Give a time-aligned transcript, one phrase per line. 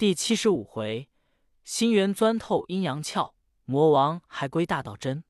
[0.00, 1.10] 第七十五回，
[1.62, 3.34] 心猿钻透阴阳窍，
[3.66, 5.24] 魔王还归大道真。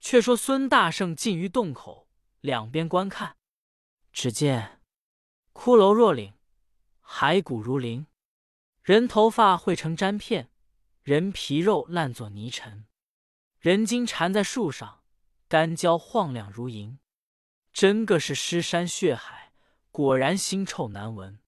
[0.00, 2.08] 却说孙大圣进于洞口，
[2.40, 3.36] 两边观看，
[4.12, 4.80] 只见
[5.52, 6.34] 骷髅若岭，
[7.00, 8.08] 骸骨如林，
[8.82, 10.50] 人头发汇成毡片，
[11.04, 12.88] 人皮肉烂作泥尘，
[13.60, 15.04] 人筋缠在树上，
[15.46, 16.98] 干焦晃亮如银。
[17.72, 19.52] 真个是尸山血海，
[19.92, 21.38] 果然腥臭难闻。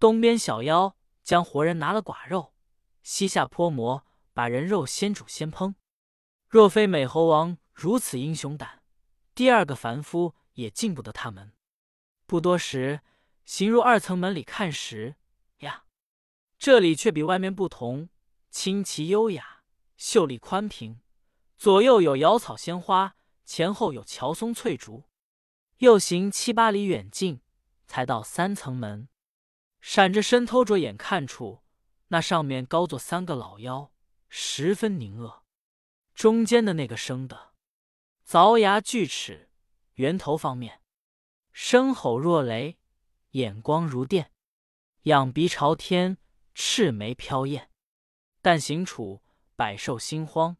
[0.00, 0.95] 东边小妖
[1.26, 2.54] 将活人拿了寡肉，
[3.02, 5.74] 西下泼魔把人肉先煮先烹。
[6.48, 8.84] 若非美猴王如此英雄胆，
[9.34, 11.52] 第二个凡夫也进不得他门。
[12.26, 13.00] 不多时，
[13.44, 15.16] 行入二层门里看时，
[15.58, 15.86] 呀，
[16.60, 18.08] 这里却比外面不同，
[18.48, 19.62] 清奇优雅，
[19.96, 21.00] 秀丽宽平，
[21.58, 25.08] 左右有瑶草鲜花，前后有乔松翠竹。
[25.78, 27.40] 又行七八里远近，
[27.88, 29.08] 才到三层门。
[29.88, 31.62] 闪着身偷着眼看处，
[32.08, 33.92] 那上面高坐三个老妖，
[34.28, 35.44] 十分狞恶。
[36.12, 37.52] 中间的那个生的，
[38.26, 39.48] 凿牙锯齿，
[39.94, 40.82] 圆头方面，
[41.52, 42.78] 声吼若雷，
[43.30, 44.32] 眼光如电，
[45.02, 46.18] 仰鼻朝天，
[46.52, 47.70] 赤眉飘艳。
[48.42, 49.22] 但行处，
[49.54, 50.56] 百兽心慌；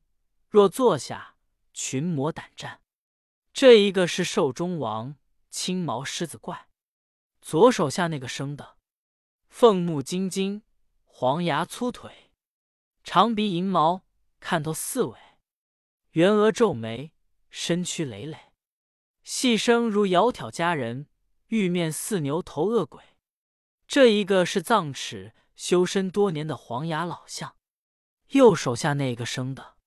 [0.49, 1.35] 若坐下，
[1.75, 2.81] 群魔胆战。
[3.53, 5.17] 这一个是兽中王，
[5.51, 6.69] 青毛狮子怪；
[7.41, 8.76] 左手下那个生的，
[9.59, 10.61] 凤目金睛，
[11.07, 12.31] 黄牙粗腿，
[13.03, 14.05] 长鼻银毛，
[14.39, 15.19] 看透四尾，
[16.11, 17.15] 圆额皱眉，
[17.49, 18.53] 身躯累累，
[19.23, 21.09] 细声如窈窕佳人，
[21.47, 23.03] 玉面似牛头恶鬼。
[23.87, 27.57] 这一个是藏齿修身多年的黄牙老相；
[28.33, 29.79] 右手下那个生的，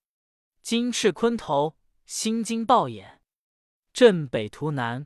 [0.64, 3.22] 金翅鲲头，心惊豹眼。
[3.94, 5.06] 镇北图南，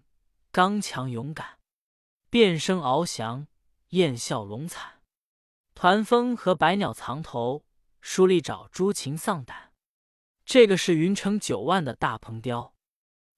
[0.53, 1.59] 刚强勇敢，
[2.29, 3.47] 变声翱翔，
[3.93, 5.01] 燕啸龙惨。
[5.75, 7.65] 团风和百鸟藏头，
[8.01, 9.71] 书立爪诸禽丧胆。
[10.45, 12.75] 这个是云城九万的大鹏雕，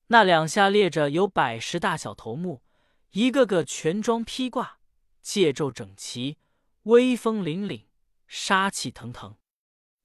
[0.08, 2.64] 那两下列着有百十大小头目，
[3.12, 4.80] 一个个全装披挂，
[5.22, 6.38] 戒咒整齐，
[6.84, 7.86] 威风凛凛，
[8.28, 9.38] 杀气腾腾。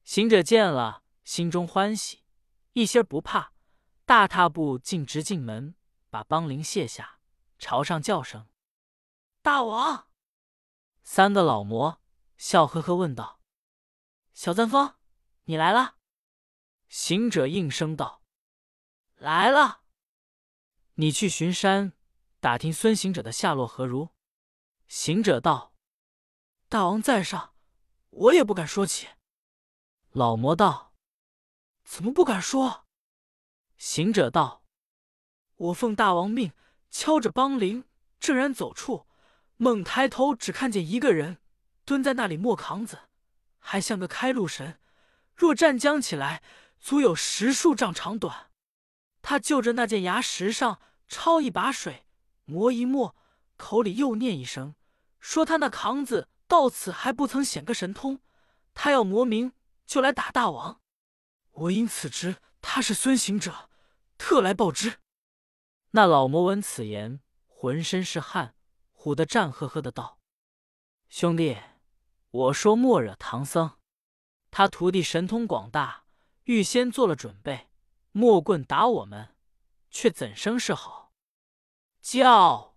[0.02, 2.24] 行者见了，心中欢喜，
[2.72, 3.52] 一心不怕。
[4.04, 5.76] 大踏步径直进门，
[6.10, 7.20] 把帮铃卸下，
[7.60, 8.48] 朝上叫声
[9.40, 10.08] ：“大王！”
[11.12, 12.00] 三个老魔
[12.36, 13.40] 笑呵呵问道
[14.32, 14.94] ：“小钻风，
[15.46, 15.96] 你来了？”
[16.88, 18.22] 行者应声道
[19.18, 19.82] ：“来了。”
[20.94, 21.94] 你去巡山，
[22.38, 24.10] 打听孙行者的下落何如？
[24.86, 25.74] 行者道
[26.70, 27.56] ：“大王在上，
[28.10, 29.08] 我也不敢说起。”
[30.14, 30.94] 老魔道
[31.82, 32.86] ：“怎么不敢说？”
[33.76, 34.64] 行者道
[35.56, 36.52] ：“我奉大王命，
[36.88, 37.84] 敲着梆铃，
[38.20, 39.08] 正然走处，
[39.62, 41.36] 猛抬头，只看见一个人
[41.84, 43.00] 蹲在那里磨扛子，
[43.58, 44.80] 还像个开路神。
[45.36, 46.42] 若站将起来，
[46.78, 48.50] 足有十数丈长短。
[49.20, 52.06] 他就着那件牙石上抄一把水，
[52.46, 53.14] 磨一磨，
[53.58, 54.74] 口里又念一声，
[55.18, 58.20] 说他那扛子到此还不曾显个神通。
[58.72, 59.52] 他要磨明，
[59.84, 60.80] 就来打大王。
[61.50, 63.68] 我因此知他是孙行者。”
[64.16, 64.94] 特来报之。
[65.90, 68.54] 那老魔闻此言，浑身是汗，
[69.02, 70.18] 唬得战呵呵的道
[71.08, 71.56] ：“兄弟，
[72.30, 73.78] 我说莫惹唐僧，
[74.50, 76.04] 他徒弟神通广大，
[76.44, 77.70] 预先做了准备，
[78.12, 79.34] 莫棍打我们，
[79.90, 81.14] 却怎生是好？
[82.02, 82.76] 叫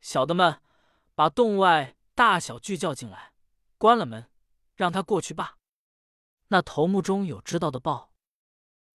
[0.00, 0.62] 小的们
[1.14, 3.34] 把洞外大小俱叫进来，
[3.76, 4.30] 关了门，
[4.76, 5.58] 让他过去罢。”
[6.48, 8.14] 那头目中有知道的报：“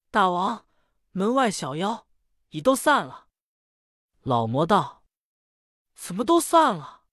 [0.09, 0.65] 大王。”
[1.15, 2.07] 门外小妖
[2.49, 3.27] 已都散了。
[4.23, 5.02] 老魔道
[5.93, 7.03] ：“怎么都散了？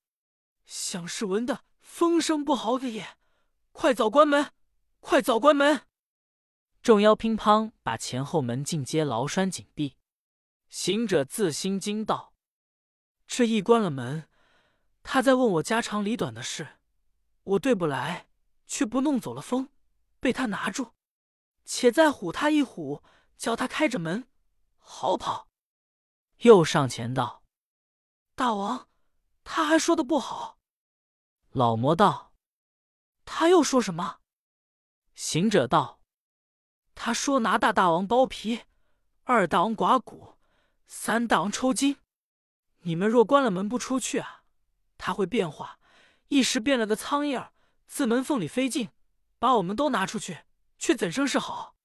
[0.64, 3.16] 想是闻的风声不好的也。
[3.72, 4.52] 快早关门！
[5.00, 5.86] 快早关门！”
[6.82, 9.96] 众妖乒乓把前后门尽皆牢拴紧闭。
[10.68, 12.34] 行者自心惊道
[13.26, 14.28] ：“这一关了门，
[15.02, 16.78] 他在问我家长里短的事，
[17.42, 18.28] 我对不来，
[18.66, 19.68] 却不弄走了风，
[20.18, 20.92] 被他拿住，
[21.64, 23.02] 且再唬他一唬。”
[23.40, 24.28] 叫他开着门，
[24.76, 25.48] 好跑。
[26.40, 27.39] 又上前道
[28.40, 28.88] ：“大王，
[29.44, 30.58] 他还说的不好。”
[31.52, 32.32] 老魔道
[33.26, 34.20] ：“他又说什么？”
[35.14, 36.00] 行者道
[36.96, 38.62] ：“他说拿大大王剥皮，
[39.24, 40.38] 二大王刮骨，
[40.86, 41.98] 三大王抽筋。
[42.84, 44.44] 你们若关了门不出去啊，
[44.96, 45.78] 他会变化，
[46.28, 47.52] 一时变了个苍蝇儿，
[47.86, 48.88] 自门缝里飞进，
[49.38, 50.44] 把我们都拿出去，
[50.78, 51.76] 却怎生是好？”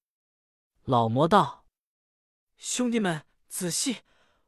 [0.84, 1.66] 老魔道
[2.56, 4.00] ：“兄弟们仔细，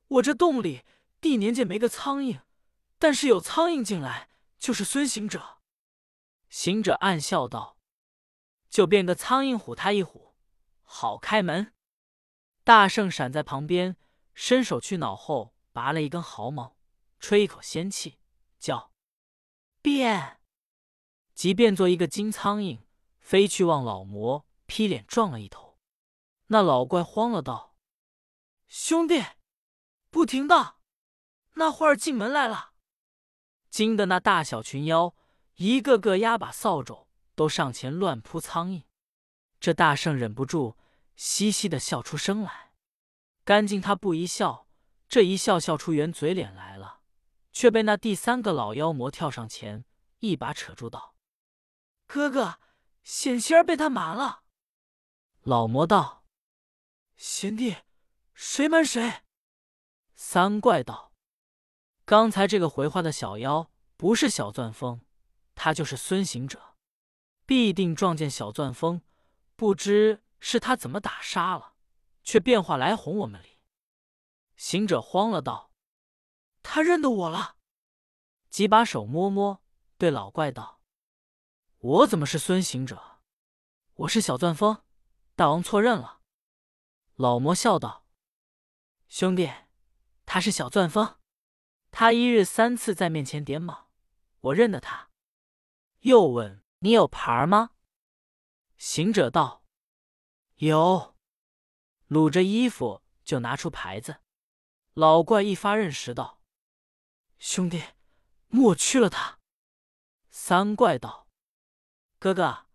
[0.06, 0.87] 我这洞里
[1.20, 2.40] 地年间没个苍蝇，
[2.98, 5.58] 但是有苍蝇进来，就是孙行者。”
[6.48, 7.78] 行者暗笑道
[8.70, 10.32] ：“就变个苍蝇唬他一唬，
[10.82, 11.74] 好开门。”
[12.64, 13.96] 大圣闪在旁边，
[14.34, 16.76] 伸手去脑后拔了一根毫毛，
[17.18, 18.18] 吹一口仙气，
[18.58, 18.92] 叫
[19.80, 20.40] 变，
[21.34, 22.80] 即变作一个金苍蝇，
[23.20, 25.78] 飞去望老魔，劈脸撞了一头。
[26.48, 27.76] 那老怪慌了，道
[28.66, 29.22] ：“兄弟，
[30.10, 30.77] 不停当，
[31.58, 32.72] 那会儿进门来了。”
[33.70, 35.14] 惊得那大小群妖
[35.56, 38.84] 一个个压把扫帚，都上前乱扑苍蝇。
[39.60, 40.78] 这大圣忍不住
[41.16, 42.72] 嘻嘻的笑出声来。
[43.44, 44.69] 干净他不一笑，
[45.08, 47.00] 这一笑笑出圆嘴脸来了，
[47.52, 49.84] 却被那第三个老妖魔跳上前，
[50.20, 51.14] 一把扯住道
[52.06, 52.61] ：“哥哥，
[53.02, 54.43] 险些儿被他瞒了。”
[55.43, 56.25] 老魔道
[57.16, 57.76] ：“贤弟，
[58.34, 59.22] 谁瞒谁？”
[60.14, 61.07] 三怪道。
[62.08, 65.02] 刚才这个回话的小妖不是小钻风，
[65.55, 66.75] 他就是孙行者，
[67.44, 69.02] 必定撞见小钻风，
[69.56, 71.75] 不知是他怎么打杀了，
[72.25, 73.58] 却变化来哄我们哩。
[74.56, 75.70] 行者慌了，道
[76.64, 77.56] ：“他认得我了。”
[78.49, 79.62] 几把手摸摸，
[79.99, 80.81] 对老怪道
[81.76, 83.20] ：“我怎么是孙行者？
[83.93, 84.82] 我是小钻风，
[85.37, 86.22] 大王错认了。”
[87.16, 88.06] 老魔笑道
[89.08, 89.52] ：“兄弟，
[90.25, 91.16] 他是小钻风。”
[92.00, 93.88] 他一日三次在面前点卯，
[94.38, 95.10] 我认得他。
[96.02, 97.70] 又问你有牌吗？
[98.76, 99.64] 行者道
[100.62, 101.16] ：“有。”
[102.06, 104.20] 撸着衣服就拿出牌子。
[104.94, 106.40] 老怪一发认识道
[107.36, 107.82] ：“兄弟，
[108.46, 109.40] 莫去了他。”
[110.30, 111.26] 三怪道
[112.20, 112.66] ：“哥哥，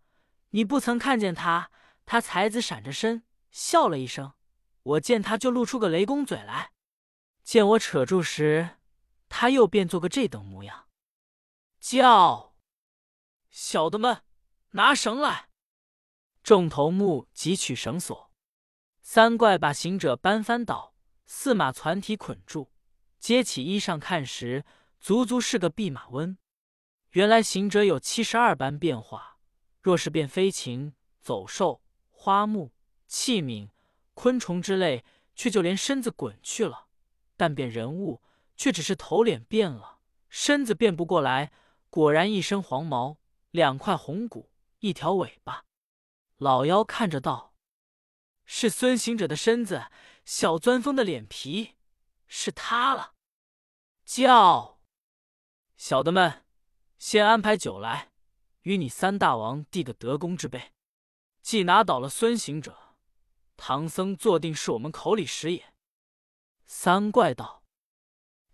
[0.50, 1.70] 你不曾看见他？
[2.04, 4.34] 他才子闪着身，笑了一声，
[4.82, 6.72] 我见他就露出个雷公嘴来，
[7.42, 8.76] 见我扯住时。”
[9.36, 10.86] 他又变做个这等模样，
[11.80, 12.54] 叫
[13.50, 14.22] 小的们
[14.70, 15.48] 拿绳来。
[16.44, 18.30] 众头目汲取绳索，
[19.02, 20.94] 三怪把行者搬翻倒，
[21.26, 22.70] 四马攒体捆住，
[23.18, 24.64] 揭起衣裳看时，
[25.00, 26.38] 足足是个弼马温。
[27.10, 29.40] 原来行者有七十二般变化，
[29.82, 32.72] 若是变飞禽、走兽、花木、
[33.08, 33.68] 器皿、
[34.14, 35.04] 昆虫之类，
[35.34, 36.86] 却就连身子滚去了；
[37.36, 38.22] 但变人物。
[38.56, 39.98] 却只是头脸变了，
[40.28, 41.52] 身子变不过来。
[41.90, 43.18] 果然一身黄毛，
[43.50, 45.64] 两块红骨，一条尾巴。
[46.38, 47.54] 老妖看着道
[48.44, 49.86] ：“是孙行者的身子，
[50.24, 51.76] 小钻风的脸皮，
[52.26, 53.14] 是他了。”
[54.04, 54.80] 叫
[55.76, 56.44] 小的们
[56.98, 58.10] 先安排酒来，
[58.62, 60.72] 与你三大王递个德功之杯。
[61.40, 62.96] 既拿倒了孙行者，
[63.56, 65.74] 唐僧坐定是我们口里食也。
[66.64, 67.63] 三怪道。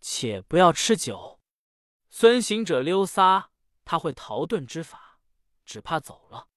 [0.00, 1.41] 且不要吃酒，
[2.08, 3.50] 孙行者溜撒，
[3.85, 5.20] 他会逃遁之法，
[5.64, 6.49] 只怕走了。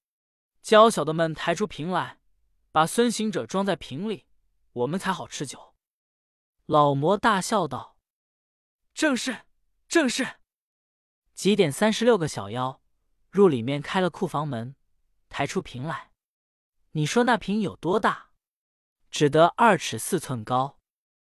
[0.61, 2.19] 娇小的们抬出瓶来，
[2.71, 4.27] 把孙行者装在瓶里，
[4.71, 5.75] 我们才好吃酒。
[6.65, 7.97] 老魔大笑道
[8.95, 9.41] ：“正是，
[9.87, 10.39] 正是。”
[11.35, 12.81] 几点三十六个小妖
[13.29, 14.75] 入里面开了库房门，
[15.27, 16.11] 抬出瓶来。
[16.91, 18.29] 你说那瓶有多大？
[19.11, 20.79] 只得二尺四寸高，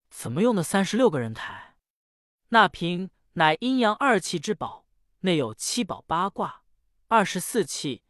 [0.09, 1.64] 怎么用的三十六个人抬？
[2.49, 4.85] 那瓶乃阴阳二气之宝，
[5.21, 6.61] 内有七宝八卦、
[7.07, 8.03] 二十四气，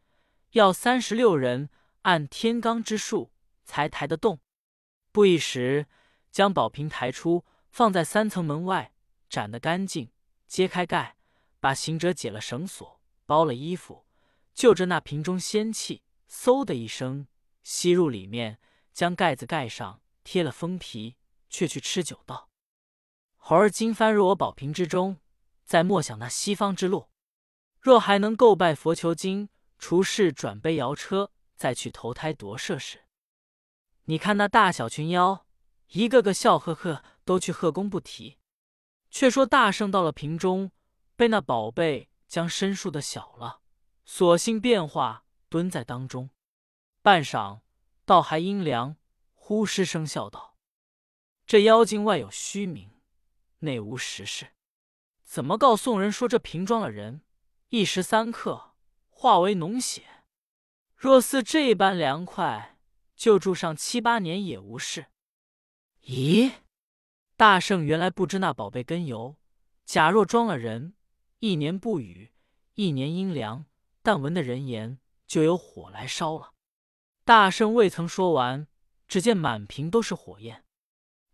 [0.52, 1.70] 要三十六人
[2.02, 3.32] 按天罡之数
[3.64, 4.40] 才抬得动。
[5.12, 5.88] 不一时，
[6.32, 8.94] 将宝瓶抬出，放在三层门外，
[9.30, 10.12] 斩得干净，
[10.48, 11.16] 揭开盖，
[11.62, 14.06] 把行者解了绳索，包了衣服，
[14.54, 17.28] 就着那瓶中仙气，嗖的一声
[17.64, 18.60] 吸入里面，
[18.92, 21.16] 将盖子盖上，贴了封皮，
[21.50, 22.50] 却去吃酒道。
[23.48, 25.18] 猴儿今翻入我宝瓶之中，
[25.66, 27.12] 再莫想那西方之路。
[27.80, 33.04] 若还能够拜佛求经，除世转悲摇车，再去投胎夺舍时，
[34.06, 35.46] 你看那大小群妖，
[35.90, 38.40] 一个个笑呵呵，都去贺功不提。
[39.12, 40.72] 却说大圣到了瓶中，
[41.16, 43.62] 被那宝贝将身数的小了，
[44.06, 46.32] 索性变化蹲在当中。
[47.04, 47.60] 半晌，
[48.06, 48.98] 道还阴凉，
[49.36, 50.58] 忽失声笑道
[51.46, 52.90] ：“这妖精外有虚名。”
[53.66, 54.54] 内无实事，
[55.24, 57.22] 怎么告宋人说这瓶装了人？
[57.70, 58.76] 一时三刻
[59.10, 60.04] 化为脓血。
[60.96, 62.80] 若似这般凉快，
[63.16, 65.08] 就住上七八年也无事。
[66.04, 66.54] 咦，
[67.36, 69.36] 大圣原来不知那宝贝根由。
[69.84, 70.96] 假若装了人，
[71.40, 72.32] 一年不雨，
[72.76, 73.66] 一年阴凉，
[74.02, 76.54] 但闻的人言，就有火来烧了。
[77.24, 78.68] 大圣未曾说完，
[79.08, 80.64] 只见满瓶都是火焰。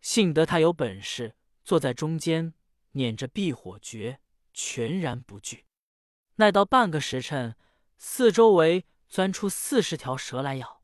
[0.02, 1.36] 幸得他有本事。
[1.63, 2.53] 坐在中间，
[2.91, 4.20] 捻着避火诀，
[4.53, 5.65] 全然不惧。
[6.36, 7.56] 耐到半个时辰，
[7.98, 10.82] 四周围钻出四十条蛇来咬。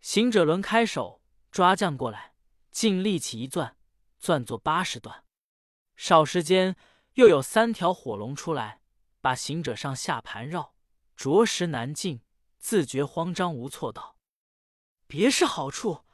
[0.00, 2.34] 行者轮开手抓将过来，
[2.70, 3.76] 尽力气一攥，
[4.18, 5.24] 攥作八十段。
[5.96, 6.76] 少时间，
[7.14, 8.80] 又有三条火龙出来，
[9.20, 10.74] 把行者上下盘绕，
[11.16, 12.22] 着实难进，
[12.58, 14.16] 自觉慌张无措，道
[15.06, 16.04] ：“别是好处，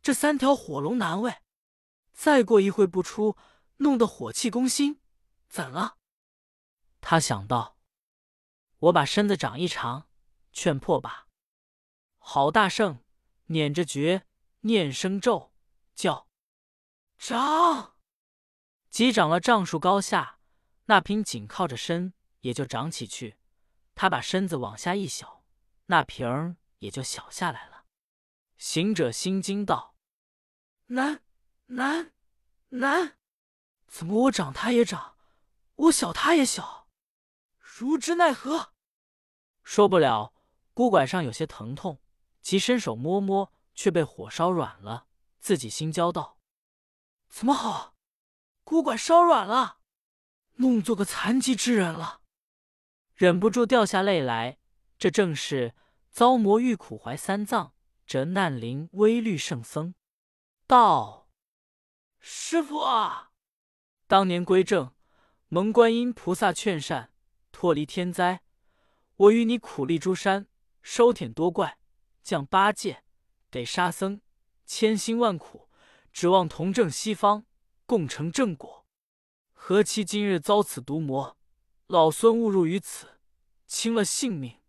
[0.00, 1.34] 这三条火龙难为。
[2.14, 3.36] 再过一会不出，
[3.78, 5.00] 弄得火气攻心，
[5.48, 5.98] 怎了？”
[7.02, 7.76] 他想到
[8.78, 10.08] ：“我把身子长一长，
[10.52, 11.26] 劝破吧。”
[12.16, 13.04] 郝大圣
[13.46, 14.26] 捻着诀，
[14.60, 15.52] 念声咒，
[15.94, 16.28] 叫
[17.18, 17.96] 长。
[18.88, 20.38] 即长了丈数高下，
[20.84, 23.36] 那瓶紧靠着身，也就长起去。
[23.94, 25.44] 他把身子往下一小，
[25.86, 27.84] 那瓶儿也就小下来了。
[28.56, 29.94] 行者心惊道
[30.86, 31.22] ：“难
[31.66, 32.12] 难
[32.68, 33.18] 难！
[33.86, 35.16] 怎么我长他也长，
[35.76, 36.88] 我小他也小？
[37.58, 38.72] 如之奈何？”
[39.62, 40.34] 说不了，
[40.72, 42.00] 孤拐上有些疼痛，
[42.40, 45.06] 即伸手摸摸，却被火烧软了。
[45.40, 46.38] 自己心焦道
[47.28, 47.94] ：“怎么好？”
[48.64, 49.78] 孤拐烧软了，
[50.54, 52.22] 弄做个残疾之人了，
[53.14, 54.58] 忍不住掉下泪来。
[54.98, 55.74] 这正是
[56.10, 57.74] 遭魔欲苦怀三藏，
[58.06, 59.94] 折难临微虑圣僧。
[60.66, 61.23] 道
[62.26, 63.32] ：“师傅啊，
[64.06, 64.94] 当年归正，
[65.48, 67.12] 蒙观音菩萨劝善，
[67.52, 68.42] 脱离天灾。
[69.16, 70.48] 我与你苦力诸山，
[70.80, 71.78] 收舔多怪，
[72.22, 73.04] 降八戒，
[73.50, 74.22] 给沙僧，
[74.64, 75.68] 千辛万苦，
[76.14, 77.44] 指望同证西方。”
[77.84, 78.86] 共成正果，
[79.52, 81.36] 何期今日遭此毒魔，
[81.86, 83.20] 老孙误入于此，
[83.66, 84.62] 轻了性命，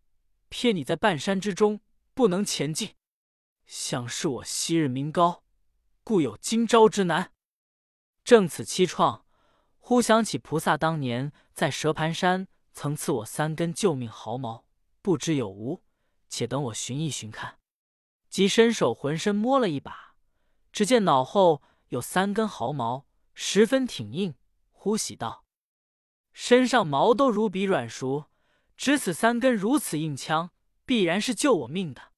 [0.49, 1.79] 偏你在半山之中，
[2.13, 2.95] 不能前进。
[3.65, 5.45] 想是我昔日名高，
[6.03, 7.31] 故有今朝之难。
[8.25, 9.21] 正此凄怆，
[9.77, 14.65] 忽想起菩萨当年在蛇盘山曾赐我三根救命毫毛，
[15.03, 15.83] 不知有无？
[16.27, 17.59] 且等我寻一寻看。
[18.27, 20.15] 即伸手浑身摸了一把，
[20.73, 21.61] 只见脑后。
[21.89, 23.05] 有三根毫毛，
[23.35, 24.33] 十分挺硬。
[24.71, 25.45] 呼喜道
[26.33, 28.25] ：“身上毛都如比软熟，
[28.75, 30.49] 只此三根如此硬枪，
[30.83, 32.11] 必然是救我命的。”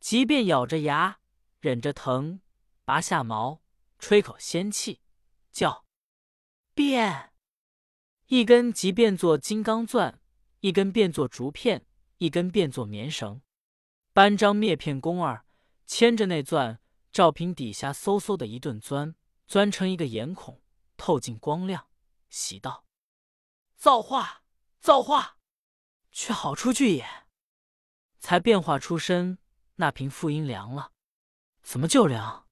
[0.00, 1.20] 即便咬着牙，
[1.60, 2.40] 忍着疼，
[2.84, 3.62] 拔下毛，
[4.00, 5.00] 吹口仙气，
[5.52, 5.84] 叫
[6.74, 7.32] 变。
[8.26, 10.20] 一根即变作金刚钻，
[10.60, 11.86] 一根变作竹片，
[12.18, 13.42] 一根变作棉绳。
[14.12, 15.44] 班章灭片弓儿
[15.86, 16.80] 牵着那钻。
[17.12, 19.14] 照屏底下嗖嗖的一顿钻，
[19.46, 20.62] 钻成一个眼孔，
[20.96, 21.88] 透进光亮，
[22.30, 22.86] 喜道
[23.76, 24.44] ：“造化，
[24.80, 25.36] 造化！
[26.10, 27.06] 却好出去也。”
[28.18, 29.36] 才变化出身，
[29.74, 30.92] 那瓶复阴凉了。
[31.60, 32.48] 怎么就凉？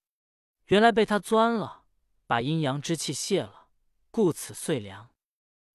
[0.66, 1.79] 原来被他钻了，
[2.30, 3.66] 把阴阳之气泄了，
[4.12, 5.10] 故此遂凉。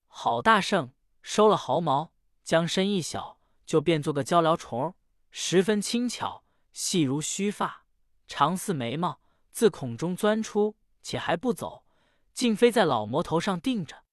[0.07, 2.13] 好大圣收了毫毛，
[2.45, 4.95] 将身一小，就变做个鹪鹩虫，
[5.31, 7.85] 十分轻巧，细如须发。
[8.25, 9.19] 长似眉毛，
[9.51, 11.85] 自孔中钻出，且还不走，
[12.31, 14.05] 竟飞在老魔头上定着。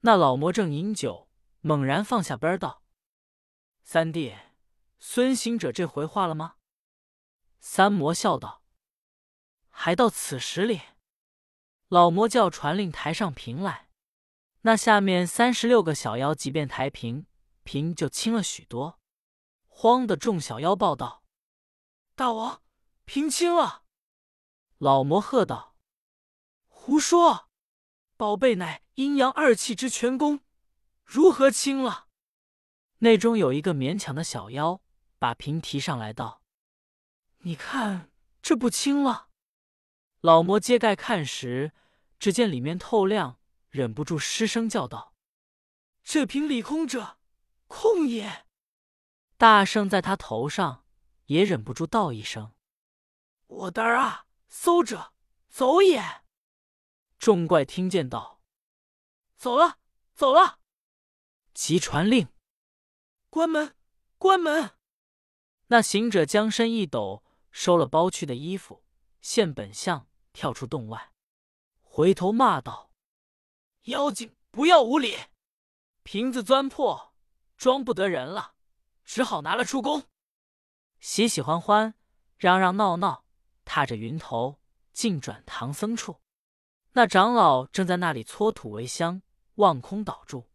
[0.00, 1.30] 那老魔正饮酒，
[1.62, 2.82] 猛然放下杯儿道
[3.82, 4.36] ：“三弟，
[4.98, 6.56] 孙行者这回化了吗？”
[7.58, 8.62] 三魔笑道
[9.70, 10.82] ：“还到此时里。”
[11.90, 13.88] 老魔叫传令抬上瓶来，
[14.60, 17.26] 那下面三十六个小妖即便抬瓶，
[17.64, 19.00] 瓶就轻了许多。
[19.66, 21.24] 慌的众小妖报道
[22.14, 22.62] ：“大王！”
[23.06, 23.82] 瓶轻了，
[24.78, 25.74] 老魔喝道
[26.68, 27.48] ：“胡说！
[28.16, 30.38] 宝贝乃阴阳二气之全功，
[31.04, 32.06] 如何轻了？”
[33.02, 34.80] 内中有一个勉强的小妖，
[35.18, 36.44] 把瓶提上来道
[37.42, 39.26] ：“你看这不轻了。”
[40.20, 41.72] 老魔揭盖看时，
[42.18, 45.14] 只见里面透亮，忍不住失声叫道
[46.04, 47.18] ：“这瓶里空者，
[47.66, 48.46] 空也！”
[49.38, 50.84] 大圣在他头上，
[51.26, 52.52] 也忍不住道一声。
[53.46, 55.14] 我的儿啊，搜者
[55.48, 56.22] 走也！
[57.18, 58.42] 众怪听见道
[59.38, 59.78] ：“走了，
[60.14, 60.58] 走了！”
[61.54, 62.28] 即传令
[63.30, 63.74] 关门，
[64.18, 64.72] 关门。
[65.68, 68.84] 那行者将身一抖，收了包去的衣服，
[69.22, 70.08] 现本相，
[70.40, 71.12] 跳出洞外，
[71.82, 72.90] 回头骂道
[73.92, 75.14] ：“妖精，不要无礼！
[76.02, 77.12] 瓶子钻破，
[77.58, 78.54] 装不得人了，
[79.04, 80.04] 只好拿了出宫，
[80.98, 81.92] 喜喜欢欢，
[82.38, 83.26] 嚷嚷闹闹。”
[83.66, 84.58] 踏着云头，
[84.94, 86.22] 径转唐僧处。
[86.92, 89.20] 那长老正在那里搓土为香，
[89.56, 90.48] 望空倒住。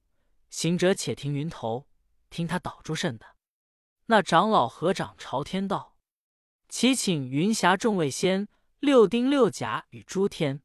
[0.50, 1.88] 行者且停云头，
[2.32, 3.36] 听他倒住甚的。
[4.08, 5.96] 那长老合掌朝天道
[6.70, 8.48] ：“祈请云霞众位仙，
[8.80, 10.62] 六丁六甲与诸天，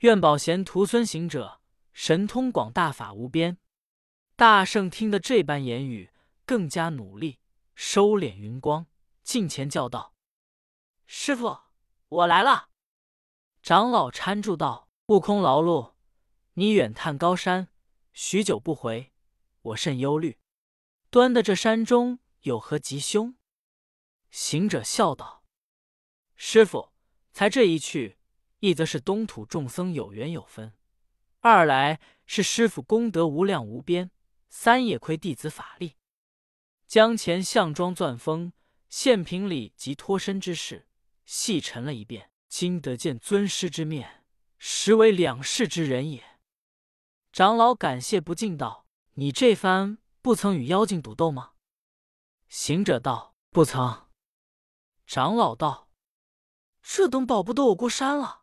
[0.00, 1.60] 愿保贤徒孙行者
[1.92, 3.58] 神通广大法无边。”
[4.36, 6.10] 大圣听得这般言语，
[6.46, 7.38] 更加努力，
[7.74, 8.86] 收敛云光，
[9.22, 10.14] 近前叫道
[11.06, 11.58] ：“师傅，
[12.08, 12.70] 我来了。”
[13.62, 15.92] 长老搀住道：“悟空劳碌，
[16.54, 17.68] 你远探高山，
[18.14, 19.12] 许久不回，
[19.60, 20.38] 我甚忧虑。
[21.10, 23.36] 端的这山中有何吉凶？”
[24.30, 25.44] 行者笑道
[26.34, 26.89] ：“师傅，
[27.32, 28.18] 才这一去，
[28.58, 30.72] 一则是东土众僧有缘有分，
[31.40, 34.10] 二来是师傅功德无量无边，
[34.48, 35.96] 三也亏弟子法力。
[36.86, 38.52] 将前项庄钻风、
[38.88, 40.88] 献平里及脱身之事
[41.24, 44.24] 细陈了一遍。”今得见尊师之面，
[44.58, 46.40] 实为两世之人也。
[47.30, 51.52] 长老感谢不尽道：“你这番不曾与妖精赌斗吗？”
[52.50, 54.08] 行者道：“不曾。”
[55.06, 55.89] 长老道
[56.82, 58.42] ：“这等保不得我过山了。”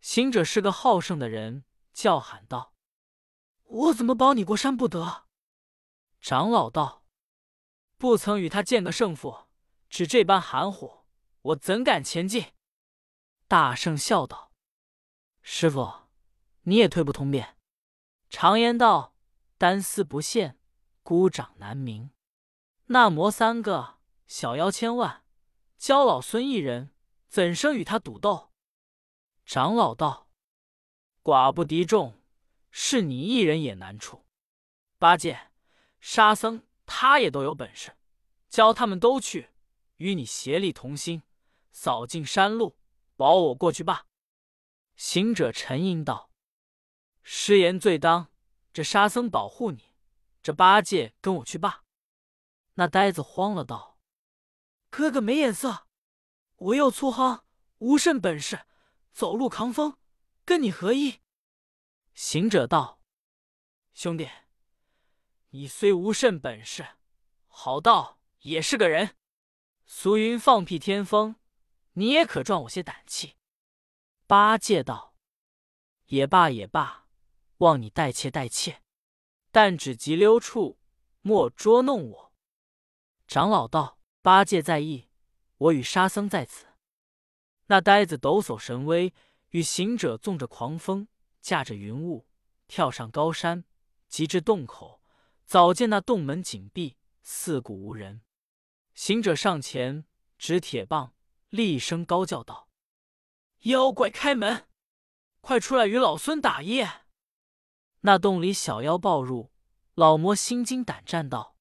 [0.00, 2.74] 行者是个好胜的人，叫喊道
[3.64, 5.26] ：“我怎么保你过山不得？”
[6.20, 7.04] 长老道
[7.98, 9.46] ：“不曾与他见个胜负，
[9.88, 11.04] 只这般含糊，
[11.42, 12.52] 我怎敢前进？”
[13.46, 14.52] 大圣笑道
[15.42, 16.08] ：“师傅，
[16.62, 17.58] 你也退不通便。
[18.30, 19.16] 常言道，
[19.58, 20.58] 单丝不线，
[21.02, 22.10] 孤掌难鸣。
[22.86, 25.24] 那魔三个，小妖千万，
[25.76, 26.93] 教老孙一人，
[27.34, 28.52] 怎生与他赌斗？”
[29.44, 30.30] 长老道
[31.20, 32.22] ：“寡不敌众，
[32.70, 34.24] 是你一人也难处。
[35.00, 35.50] 八戒、
[35.98, 37.96] 沙僧，他也都有本事，
[38.48, 39.50] 教他们都去，
[39.96, 41.24] 与你协力同心，
[41.72, 42.78] 扫尽山路。”
[43.16, 44.06] 保我过去吧。
[44.94, 46.30] 行者沉吟道
[47.24, 48.30] ：“师言最当，
[48.72, 49.96] 这沙僧保护你，
[50.40, 51.82] 这八戒跟我去罢。”
[52.74, 53.98] 那呆子慌了，道
[54.88, 55.88] ：“哥哥没眼色，
[56.56, 57.42] 我又粗夯，
[57.78, 58.66] 无甚本事，
[59.12, 59.98] 走路扛风，
[60.44, 61.20] 跟你何异？”
[62.14, 63.00] 行者道
[63.94, 64.28] ：“兄弟，
[65.50, 66.96] 你虽无甚本事，
[67.46, 69.16] 好道也是个人。
[69.84, 71.36] 俗云放屁天风。”
[71.96, 73.36] 你也可壮我些胆气。
[74.26, 75.14] 八戒道
[76.06, 77.06] ：“也罢也罢，
[77.58, 78.82] 望你待妾待妾，
[79.52, 80.80] 但只急溜处，
[81.20, 82.32] 莫捉弄我。”
[83.28, 85.08] 长老道：“八戒在意，
[85.56, 86.66] 我与沙僧在此。”
[87.66, 89.14] 那呆子抖擞神威，
[89.50, 91.08] 与行者纵着狂风，
[91.40, 92.26] 驾着云雾，
[92.68, 93.64] 跳上高山，
[94.08, 95.02] 急至洞口，
[95.44, 98.22] 早见那洞门紧闭，四顾无人。
[98.94, 100.04] 行者上前
[100.38, 101.12] 执铁棒。
[101.50, 102.68] 厉声高叫道
[103.62, 104.66] ：“妖怪开门，
[105.40, 107.04] 快出来与老孙打一夜！”
[108.02, 109.52] 那洞里小妖暴入，
[109.94, 111.56] 老魔心惊胆战道：“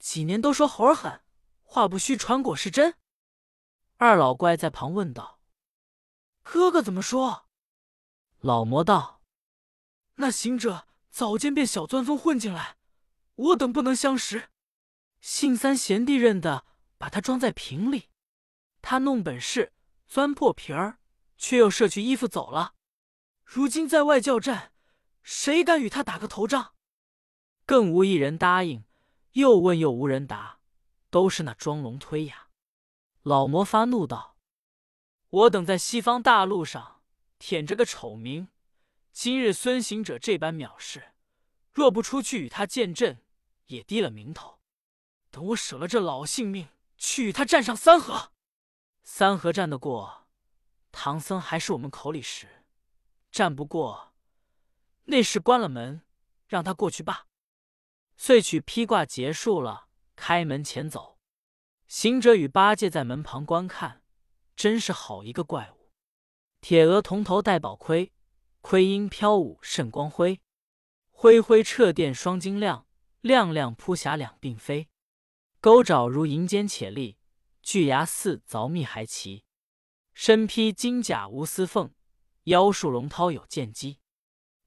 [0.00, 1.22] 几年都说猴儿狠，
[1.66, 2.94] 话不虚传，果是真。”
[3.98, 5.40] 二老怪在旁问道
[6.42, 7.48] ：“哥哥怎么说？”
[8.40, 9.22] 老魔道
[10.16, 12.76] ：“那行者早间便小钻风混进来，
[13.34, 14.50] 我等不能相识。
[15.20, 16.64] 信三贤弟认得，
[16.96, 18.10] 把他装在瓶里。”
[18.80, 19.72] 他弄本事
[20.06, 21.00] 钻破瓶儿，
[21.36, 22.74] 却又摄去衣服走了。
[23.42, 24.72] 如今在外叫战，
[25.22, 26.74] 谁敢与他打个头仗？
[27.64, 28.84] 更无一人答应，
[29.32, 30.55] 又问又无人答，
[31.16, 32.48] 都是那装聋推哑。
[33.22, 34.36] 老魔发怒道
[35.30, 37.00] ：“我等在西方大陆上
[37.38, 38.48] 舔着个丑名，
[39.12, 41.14] 今日孙行者这般藐视，
[41.72, 43.24] 若不出去与他见阵，
[43.68, 44.60] 也低了名头。
[45.30, 48.32] 等我舍了这老性命，去与他战上三合。”
[49.02, 50.28] 三合战得过，
[50.92, 52.46] 唐僧还是我们口里食；
[53.30, 54.12] 战不过，
[55.04, 56.02] 那是关了门，
[56.46, 57.26] 让他过去罢。
[58.18, 59.85] 遂取披挂结束了，
[60.16, 61.18] 开门前走。
[61.86, 64.02] 行者与八戒在门旁观看，
[64.56, 65.92] 真是好一个怪物！
[66.60, 68.12] 铁额铜头戴宝盔，
[68.60, 70.40] 盔缨飘舞甚光辉，
[71.12, 72.88] 恢恢掣电双晶亮，
[73.20, 74.88] 亮亮扑霞两鬓飞。
[75.60, 77.18] 钩爪如银尖且利。
[77.62, 79.44] 巨牙似凿密还齐，
[80.14, 81.92] 身披金甲无丝缝，
[82.44, 83.98] 腰束龙绦有剑机，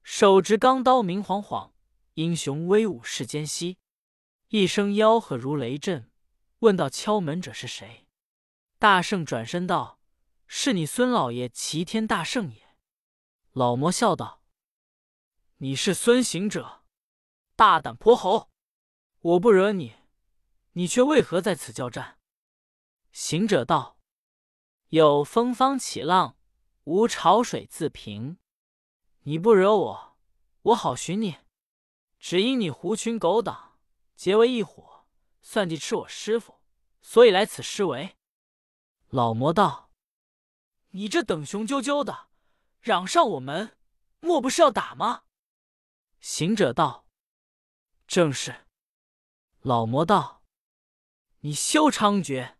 [0.02, 1.72] 手执钢刀明晃晃，
[2.12, 3.78] 英雄威武世间稀。
[4.52, 6.10] 一声吆喝如雷震，
[6.58, 8.08] 问道敲门者是谁？
[8.80, 10.00] 大圣转身道
[10.48, 12.76] ：“是你孙老爷齐天大圣也。”
[13.54, 14.42] 老魔笑道
[15.58, 16.82] ：“你是孙行者，
[17.54, 18.50] 大胆泼猴！
[19.20, 19.94] 我不惹你，
[20.72, 22.18] 你却为何在此交战？”
[23.12, 24.00] 行者道
[24.90, 26.36] ：“有风方起浪，
[26.82, 28.38] 无潮水自平。
[29.20, 30.16] 你不惹我，
[30.62, 31.34] 我好寻你；
[32.18, 33.69] 只因你狐群狗党
[34.20, 35.06] 结为一伙，
[35.40, 36.60] 算计吃我师傅，
[37.00, 38.18] 所以来此施为。”
[39.08, 39.90] 老魔道
[40.92, 42.28] ：“你这等雄赳赳的，
[42.82, 43.78] 嚷上我门，
[44.20, 45.22] 莫不是要打吗？”
[46.20, 47.06] 行者道
[48.06, 48.66] ：“正是。”
[49.62, 50.44] 老魔道
[51.40, 52.56] ：“你休猖獗！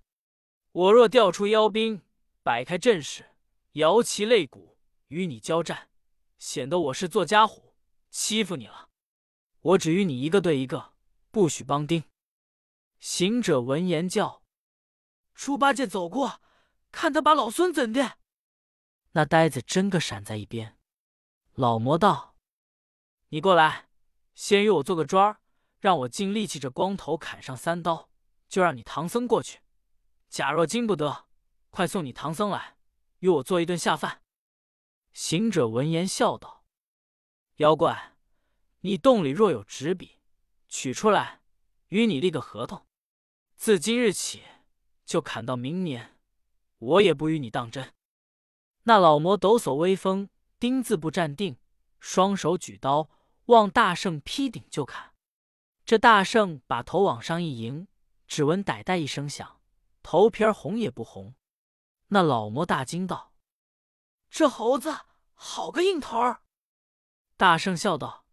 [0.72, 2.00] 我若调出妖兵，
[2.42, 3.34] 摆开阵势，
[3.72, 5.90] 摇旗擂鼓，与你交战，
[6.38, 7.74] 显得我是做家伙，
[8.08, 8.88] 欺负你了。
[9.60, 10.89] 我只与你一个对一个，
[11.30, 12.04] 不许帮丁。”
[13.00, 14.42] 行者闻言叫
[15.34, 16.40] ：“猪八戒走过，
[16.90, 18.18] 看他把老孙怎的！”
[19.12, 20.78] 那呆子真个闪在一边。
[21.54, 22.36] 老魔道
[23.30, 23.88] ：“你过来，
[24.34, 25.40] 先与我做个庄儿。”
[25.80, 28.10] 让我尽力气，这光头砍上三刀，
[28.50, 29.60] 就让你唐僧过去。
[30.28, 31.24] 假若经不得，
[31.70, 32.76] 快送你唐僧来，
[33.20, 34.22] 与我做一顿下饭。
[35.14, 36.66] 行者闻言笑道
[37.56, 38.14] ：“妖怪，
[38.80, 40.19] 你洞里若有纸笔，
[40.70, 41.42] 取出来，
[41.88, 42.86] 与你立个合同。
[43.56, 44.44] 自今日起，
[45.04, 46.16] 就砍到明年，
[46.78, 47.92] 我也不与你当真。”
[48.84, 51.58] 那老魔抖擞威风，丁字不站定，
[51.98, 53.10] 双手举刀，
[53.46, 55.12] 望大圣劈顶就砍。
[55.84, 57.88] 这大圣把头往上一迎，
[58.26, 59.60] 只闻“歹歹”一声响，
[60.02, 61.34] 头皮儿红也不红。
[62.08, 63.34] 那老魔大惊道
[64.30, 64.96] ：“这猴子
[65.34, 66.42] 好个硬头儿！”
[67.36, 68.24] 大圣笑道：“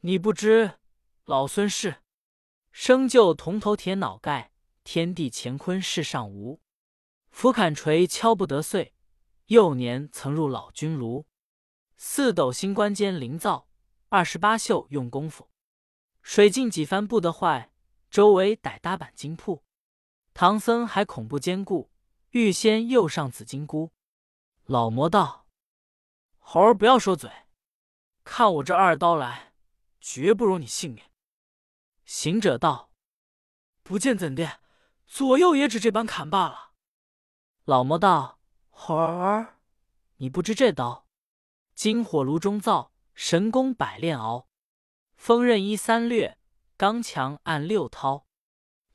[0.00, 0.78] 你不知，
[1.24, 2.02] 老孙是
[2.72, 4.50] 生就铜头铁脑盖，
[4.82, 6.60] 天地乾坤世上无，
[7.30, 8.94] 斧砍锤敲不得碎。
[9.46, 11.26] 幼年曾入老君炉，
[11.96, 13.68] 四斗星官间灵灶，
[14.08, 15.48] 二十八宿用功夫。”
[16.22, 17.72] 水镜几番不得坏，
[18.10, 19.62] 周围歹搭板金铺。
[20.34, 21.92] 唐僧还恐怖坚固，
[22.30, 23.92] 欲先又上紫金箍。
[24.64, 25.46] 老魔道
[26.38, 27.30] ：“猴儿不要说嘴，
[28.24, 29.52] 看我这二刀来，
[30.00, 31.04] 绝不容你性命。”
[32.04, 32.90] 行者道
[33.82, 34.60] ：“不见怎的，
[35.06, 36.72] 左右也只这般砍罢了。”
[37.64, 39.58] 老魔道：“猴儿，
[40.16, 41.06] 你不知这刀，
[41.74, 44.48] 金火炉中造，神功百炼熬。”
[45.14, 46.36] 锋刃一三略，
[46.76, 48.26] 刚强按六韬，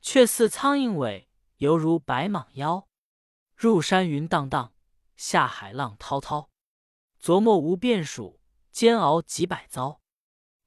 [0.02, 2.86] 却似苍蝇尾，犹如白蟒腰。
[3.56, 4.74] 入山云荡荡，
[5.16, 6.50] 下海浪滔滔。
[7.20, 8.40] 琢磨无变数，
[8.70, 10.02] 煎熬几百遭。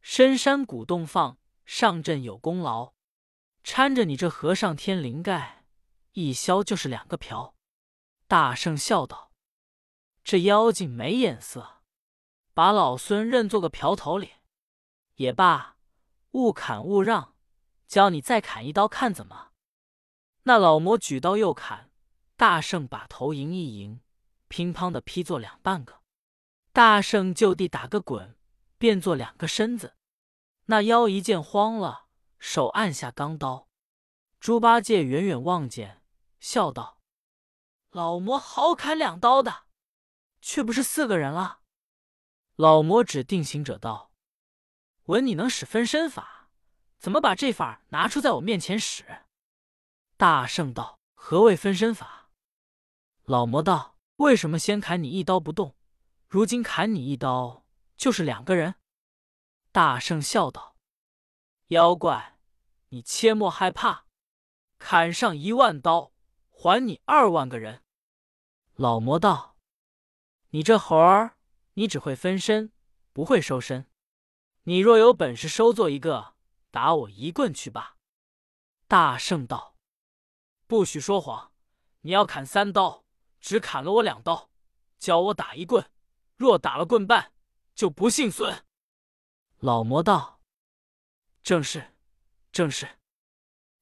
[0.01, 1.37] 深山古洞放，
[1.73, 2.95] 上阵有功劳。
[3.63, 5.63] 搀着你这和尚天灵盖，
[6.11, 7.55] 一削就是两个瓢。
[8.27, 9.31] 大圣笑道
[10.21, 11.81] ：“这妖精没眼色，
[12.53, 14.31] 把老孙认做个瓢头里。”
[15.15, 15.77] 也罢，
[16.31, 17.35] 勿砍勿让，
[17.87, 19.51] 教你再砍一刀，看怎么？
[20.43, 21.89] 那老魔举刀又砍，
[22.35, 24.01] 大圣把头迎一迎，
[24.49, 26.01] 乒乓的劈作两半个。
[26.73, 28.37] 大圣就地打个滚，
[28.77, 29.95] 变作两个身子。
[30.65, 32.07] 那妖一见慌了，
[32.39, 33.67] 手按下钢刀。
[34.39, 36.01] 猪八戒远远望见，
[36.39, 36.99] 笑道
[37.91, 39.65] ：“老魔好砍两刀的，
[40.41, 41.59] 却不是四个人了。”
[42.55, 44.11] 老魔指定行者道。
[45.05, 46.49] 闻你能使分身法，
[46.97, 49.03] 怎么把这法拿出在我面前使？
[50.15, 52.29] 大圣道：“何谓分身法？”
[53.25, 55.75] 老魔道：“为什么先砍你一刀不动，
[56.27, 57.65] 如今砍你一刀
[57.97, 58.75] 就是两个人？”
[59.73, 60.75] 大圣笑道
[61.67, 62.37] ：“妖怪，
[62.89, 64.05] 你切莫害怕，
[64.77, 66.11] 砍上一万刀，
[66.49, 67.81] 还你二万个人。”
[68.75, 69.55] 老魔道
[70.51, 71.37] ：“你这猴儿，
[71.75, 72.73] 你只会分身，
[73.13, 73.89] 不会收身。”
[74.63, 76.35] 你若有本事收做一个，
[76.69, 77.95] 打我一棍去吧。
[78.89, 79.77] 大圣道
[80.67, 81.53] ：“不许说谎！
[82.01, 83.05] 你要砍三刀，
[83.39, 84.49] 只砍了我两刀，
[84.99, 85.89] 教我打一棍。
[86.35, 87.31] 若打了棍半，
[87.73, 88.65] 就不幸损。”
[89.61, 90.41] 老魔道
[91.43, 91.93] ：“正是，
[92.51, 92.97] 正是。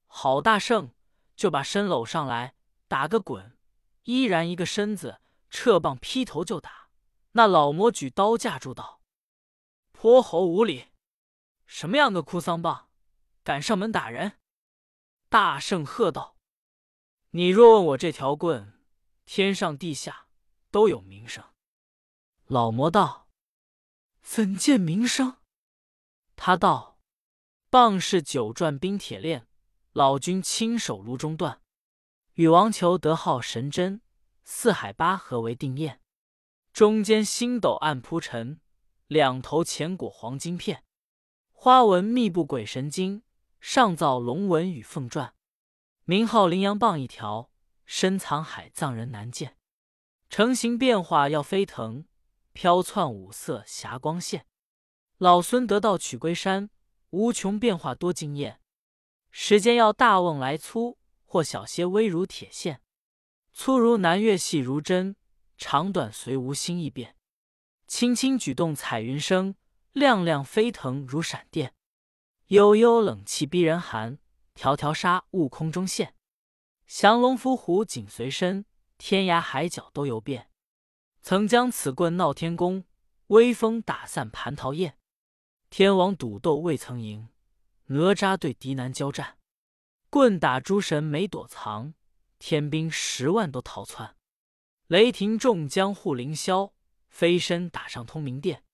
[0.06, 0.94] 好，大圣
[1.34, 2.54] 就把身搂上来，
[2.86, 3.56] 打个滚，
[4.02, 6.90] 依然一个身子，撤棒劈头就打。
[7.32, 9.00] 那老魔举刀架住道。”
[9.92, 10.88] 泼猴无礼！
[11.64, 12.90] 什么样的哭丧棒，
[13.42, 14.38] 敢上门打人？
[15.30, 16.36] 大圣喝道
[17.32, 18.84] ：“你若问我这条棍，
[19.24, 20.26] 天上地下
[20.70, 21.42] 都有名声。”
[22.44, 23.30] 老魔道
[24.20, 25.38] ：“怎见名声？”
[26.42, 26.98] 他道
[27.68, 29.46] ：“棒是九转冰铁链，
[29.92, 31.60] 老君亲手炉中断。
[32.32, 34.00] 禹王求得号神针，
[34.42, 36.00] 四海八河为定验，
[36.72, 38.58] 中间星斗暗铺陈。”
[39.06, 40.82] 两头前裹黄金片，
[41.52, 43.22] 花纹密布鬼神经，
[43.60, 45.32] 上造龙纹与凤篆，
[46.04, 47.50] 名号羚羊棒一条，
[47.84, 49.58] 深藏海藏人难见。
[50.30, 52.06] 成形变化要飞腾，
[52.54, 54.46] 飘窜五色霞光现。
[55.20, 56.70] 老孙得道取归山，
[57.10, 58.58] 无穷变化多惊艳。
[59.30, 62.80] 时间要大瓮来粗，或小些微如铁线，
[63.52, 65.16] 粗如南岳，细如针，
[65.58, 67.16] 长短随无心意变。
[67.86, 69.56] 轻轻举动彩云生，
[69.92, 71.74] 亮亮飞腾如闪电。
[72.46, 74.18] 悠悠冷气逼人寒，
[74.54, 76.14] 条条沙悟空中现。
[76.86, 78.64] 降龙伏虎紧随身，
[78.96, 80.48] 天涯海角都游遍。
[81.20, 82.84] 曾将此棍闹天宫，
[83.26, 84.96] 威风打散蟠桃宴。
[85.70, 87.28] 天王赌斗未曾赢，
[87.86, 89.38] 哪吒对敌难交战。
[90.10, 91.94] 棍打诸神没躲藏，
[92.40, 94.16] 天兵十万都逃窜。
[94.88, 96.72] 雷霆众将护凌霄，
[97.08, 98.64] 飞身打上通明殿。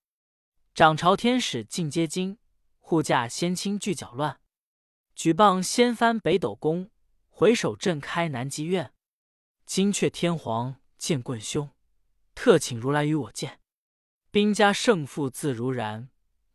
[0.74, 2.38] 掌朝天使尽皆惊，
[2.78, 4.40] 护驾仙卿俱搅乱。
[5.14, 6.90] 举棒掀翻北斗宫，
[7.28, 8.94] 回首震开南极院。
[9.66, 11.68] 金阙天皇见棍凶，
[12.34, 13.60] 特请如来与我见。
[14.30, 16.08] 兵家胜负自如然，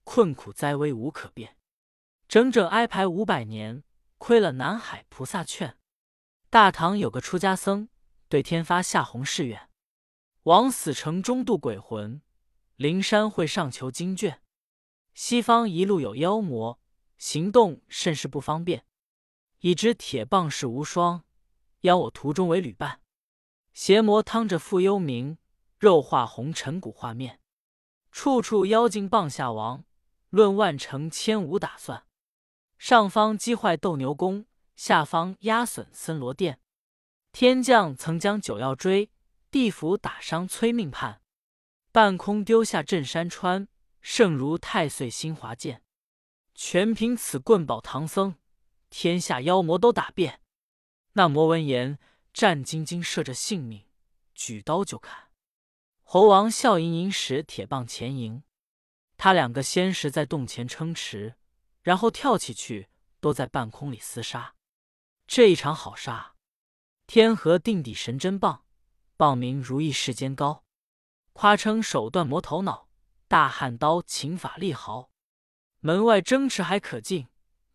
[0.03, 1.57] 困苦灾危无可辩。
[2.27, 3.83] 整整挨排五百年。
[4.23, 5.79] 亏了南海菩萨劝，
[6.51, 7.89] 大唐有个出家僧，
[8.29, 9.67] 对天发下弘誓愿：
[10.43, 12.21] 往死城中渡鬼魂，
[12.75, 14.43] 灵山会上求经卷。
[15.15, 16.79] 西方一路有妖魔，
[17.17, 18.85] 行动甚是不方便。
[19.61, 21.23] 已知铁棒势无双，
[21.79, 23.01] 邀我途中为旅伴。
[23.73, 25.37] 邪魔趟着复幽冥，
[25.79, 27.39] 肉化红尘骨画面。
[28.11, 29.83] 处处妖精棒下亡，
[30.31, 32.07] 论万乘千无打算。
[32.77, 36.59] 上方击坏斗牛宫，下方压损森罗殿。
[37.31, 39.11] 天将曾将九曜追，
[39.51, 41.21] 地府打伤催命判。
[41.91, 43.67] 半空丢下镇山川，
[44.01, 45.83] 胜如太岁新华剑。
[46.55, 48.35] 全凭此棍保唐僧，
[48.89, 50.41] 天下妖魔都打遍。
[51.13, 51.99] 那魔闻言，
[52.33, 53.85] 战兢兢，射着性命，
[54.33, 55.27] 举刀就砍。
[56.03, 58.43] 猴王笑盈盈使铁棒前迎，
[59.23, 61.35] 他两个先是在洞前撑持。
[61.83, 64.55] 然后跳起去，都在半空里厮杀。
[65.27, 66.33] 这一场好杀！
[67.05, 68.65] 天河定底神针棒，
[69.17, 70.63] 棒名如意世间高。
[71.33, 72.89] 夸称手段磨头脑，
[73.27, 75.11] 大汉刀擒法力豪。
[75.81, 77.27] 门外争持还可敬，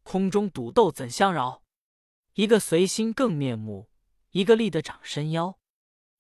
[0.03, 1.63] 空中赌斗怎相饶？
[2.35, 3.89] 一个随心更面目，
[4.31, 5.61] 一个立得长身腰。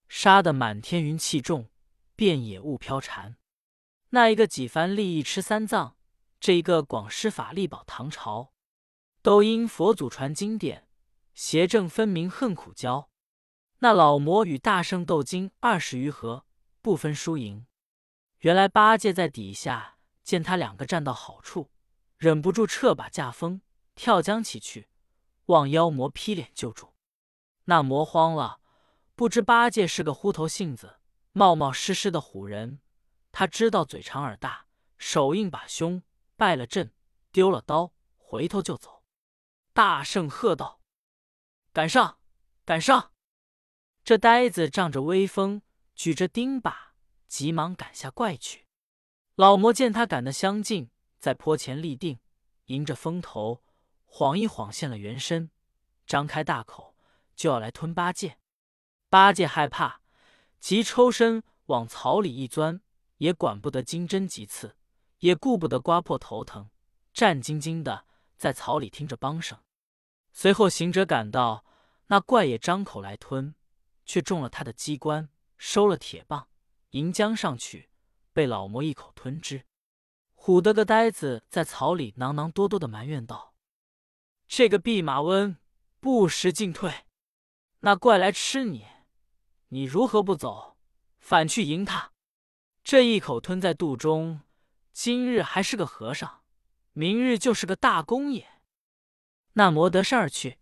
[0.08, 1.68] 杀得满天云气重，
[2.14, 3.36] 遍野雾飘缠。
[4.10, 5.96] 那一个几番利益吃三藏。
[6.38, 8.52] 这一个广施法力保唐朝，
[9.22, 10.86] 都因佛祖传经典，
[11.34, 13.10] 邪正分明恨苦交。
[13.78, 16.44] 那老魔与大圣斗经二十余合，
[16.82, 17.66] 不分输赢。
[18.40, 21.70] 原来八戒在底下见他两个站到好处，
[22.18, 23.62] 忍不住撤把架风，
[23.94, 24.88] 跳江起去，
[25.46, 26.92] 望妖魔劈脸救助。
[27.64, 28.60] 那魔慌了，
[29.14, 30.96] 不知八戒是个糊头性子，
[31.32, 32.80] 冒冒失失的唬人。
[33.38, 34.64] 他知道嘴长耳大，
[34.96, 36.02] 手硬把凶。
[36.36, 36.94] 败了阵，
[37.32, 39.04] 丢了刀，回头就走。
[39.74, 40.80] 大圣喝道
[41.70, 42.18] ：“赶上，
[42.64, 43.12] 赶上！”
[44.02, 45.60] 这呆子仗着威风，
[45.94, 46.74] 举着钉耙，
[47.28, 48.68] 急忙赶下怪去。
[49.34, 52.18] 老魔见他赶得相近，在坡前立定，
[52.64, 53.62] 迎着风头，
[54.06, 55.50] 晃一晃现了原身，
[56.06, 56.96] 张开大口
[57.34, 58.38] 就要来吞八戒。
[59.10, 60.00] 八戒害怕，
[60.58, 62.80] 急抽身往草里一钻，
[63.18, 64.76] 也管不得金针急刺。
[65.20, 66.68] 也顾不得刮破头疼，
[67.14, 68.04] 战兢兢的
[68.36, 69.58] 在草里听着梆声。
[70.30, 71.64] 随后行者赶到，
[72.08, 73.54] 那怪也张口来吞，
[74.04, 76.48] 却中了他的机关，收了铁棒，
[76.90, 77.88] 迎将上去，
[78.34, 79.64] 被老魔一口吞之。
[80.36, 83.54] 唬得个呆子在草里囔囔哆哆的埋怨道
[84.46, 85.56] ：“这个弼马温
[85.98, 87.06] 不识进退，
[87.80, 88.84] 那怪来吃你，
[89.68, 90.76] 你如何不走，
[91.18, 92.12] 反去迎他？
[92.86, 94.42] 这一口吞在肚中。”
[94.94, 96.44] 今日还是个和尚，
[96.92, 98.62] 明日就是个大公爷。
[99.54, 100.60] 那魔得事儿去，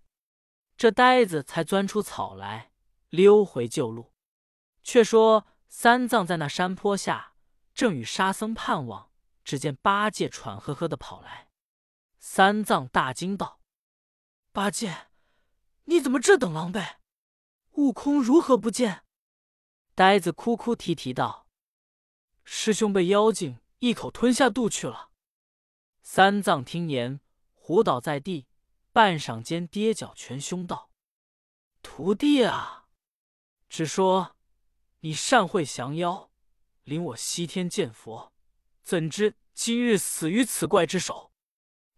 [0.75, 2.73] 这呆子才钻出草来，
[3.11, 4.15] 溜回旧路。
[4.83, 7.35] 却说三藏在那山坡下，
[7.75, 9.11] 正与沙僧盼望，
[9.45, 11.51] 只见八戒喘呵呵的跑来。
[12.19, 13.61] 三藏大惊道
[14.51, 15.09] ：“八戒，
[15.85, 16.97] 你怎么这等狼狈？
[17.73, 19.05] 悟空如何不见？”
[19.95, 21.44] 呆子哭哭啼啼道
[22.45, 25.11] ：“师兄被妖精。”一口吞下肚去了。
[26.03, 27.21] 三藏听言，
[27.55, 28.47] 唬倒在地，
[28.93, 30.91] 半晌间跌脚全凶道
[31.83, 32.87] ：“徒弟啊，
[33.69, 34.37] 只说
[35.01, 36.31] 你善会降妖，
[36.85, 38.33] 领我西天见佛，
[38.83, 41.33] 怎知今日死于此怪之手？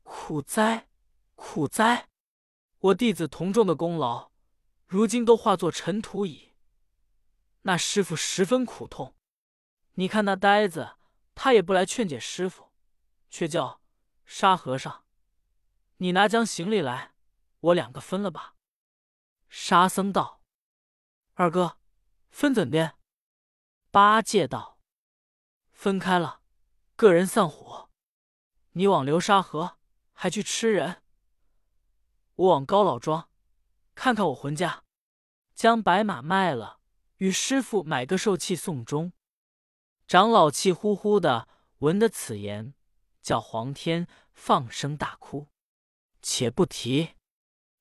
[0.03, 0.89] 苦哉，
[1.37, 2.09] 苦哉！
[2.79, 4.33] 我弟子同众的功劳，
[4.87, 6.55] 如今都化作尘土矣。
[7.63, 9.16] 那师傅十分苦痛，
[9.97, 10.93] 你看那呆子。”
[11.39, 12.73] 他也不来劝解师傅，
[13.29, 13.83] 却叫
[14.25, 15.05] 沙和尚
[15.99, 17.13] ：“你拿将行李来，
[17.61, 18.55] 我两个分了吧。”
[19.51, 20.41] 沙僧道
[21.37, 21.77] ：“二哥，
[22.31, 22.97] 分怎的？”
[23.93, 24.81] 八戒道
[25.75, 26.41] ：“分开了，
[26.97, 27.91] 个人散伙。
[28.73, 29.77] 你往流沙河，
[30.15, 31.03] 还去吃人。
[32.37, 33.29] 我往高老庄
[33.95, 34.85] 看看我浑家，
[35.55, 36.81] 将白马卖了，
[37.19, 39.13] 与师傅买个寿器送终。”
[40.07, 42.75] 长老气呼呼的，闻得此言，
[43.23, 45.49] 叫黄天放声大哭。
[46.23, 47.14] 且不提，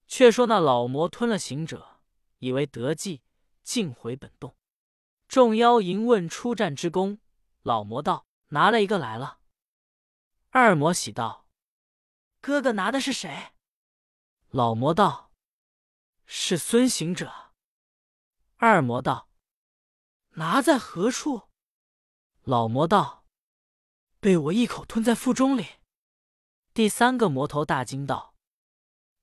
[0.07, 2.01] 却说那老魔吞了行者，
[2.39, 3.21] 以为得计，
[3.61, 4.55] 竟回本洞。
[5.27, 7.19] 众妖迎问出战之功，
[7.61, 9.39] 老魔道：“拿了一个来了。”
[10.49, 11.47] 二魔喜道
[12.41, 13.53] ：“哥哥拿的是谁？”
[14.49, 15.31] 老魔道
[16.25, 17.53] ：“是孙行者。”
[18.57, 19.29] 二魔道
[20.37, 21.49] ：“拿在何处？”
[22.45, 23.25] 老魔道
[24.21, 25.65] ：“被我一口吞在腹中里。”
[26.75, 28.35] 第三个魔头大惊道：“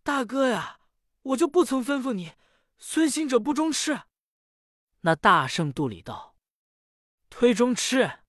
[0.02, 0.80] 大哥呀，
[1.22, 2.32] 我就不曾吩咐你，
[2.78, 4.02] 孙行者不中吃。”
[5.02, 6.34] 那大圣肚里道
[7.30, 8.24] ：“推中吃，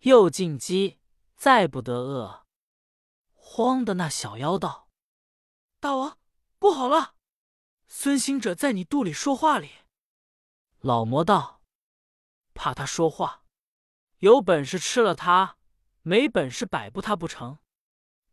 [0.00, 0.98] 又进饥，
[1.34, 2.46] 再不得饿。”
[3.32, 4.90] 慌的那小妖道
[5.80, 6.18] ：“大王，
[6.58, 7.14] 不好了！
[7.86, 9.70] 孙行者在你肚里说话哩。”
[10.80, 11.62] 老魔道
[12.52, 13.44] ：“怕他说话。”
[14.18, 15.58] 有本事吃了他，
[16.02, 17.58] 没本事摆布他不成？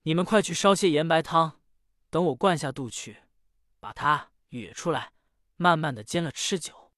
[0.01, 1.59] 你们快去烧些盐白汤，
[2.09, 3.21] 等我灌下肚去，
[3.79, 5.11] 把他哕出来，
[5.57, 6.91] 慢慢的煎了吃酒。